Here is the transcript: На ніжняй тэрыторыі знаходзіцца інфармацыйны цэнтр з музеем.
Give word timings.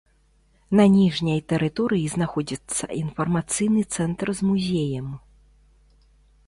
На 0.77 0.85
ніжняй 0.93 1.41
тэрыторыі 1.53 2.07
знаходзіцца 2.15 2.83
інфармацыйны 3.03 3.81
цэнтр 3.99 4.27
з 4.43 4.53
музеем. 4.53 5.07